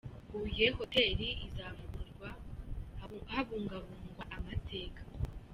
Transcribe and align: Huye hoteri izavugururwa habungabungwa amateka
Huye 0.29 0.65
hoteri 0.77 1.27
izavugururwa 1.47 2.29
habungabungwa 3.29 4.23
amateka 4.37 5.01